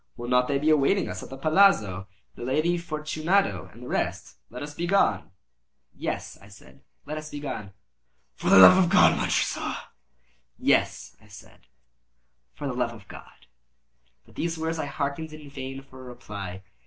[0.17, 4.37] Will not they be awaiting us at the palazzo, the Lady Fortunato and the rest?
[4.49, 5.29] Let us be gone."
[5.93, 7.73] "Yes," I said, "let us be gone."
[8.33, 9.75] "For the love of God, Montressor!"
[10.57, 11.67] "Yes," I said,
[12.55, 13.45] "for the love of God!"
[14.25, 16.63] But to these words I hearkened in vain for a reply.